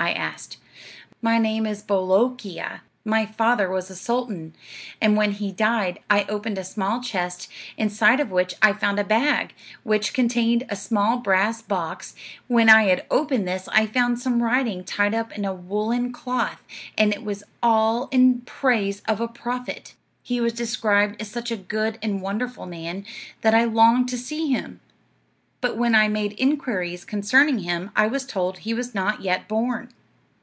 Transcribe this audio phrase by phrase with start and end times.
[0.00, 0.58] I asked.
[1.20, 2.82] 'My name is Bolookee'a.
[3.04, 4.54] My father was a sultan;
[5.00, 9.04] and when he died I opened a small chest, inside of which I found a
[9.04, 12.14] bag, which contained a small brass box;
[12.46, 16.62] when I had opened this I found some writing tied up in a woolen cloth,
[16.96, 19.94] and it was all in praise of a prophet.
[20.22, 23.04] He was described as such a good and wonderful man,
[23.40, 24.78] that I longed to see him;
[25.60, 29.88] but when I made inquiries concerning him I was told he was not yet born.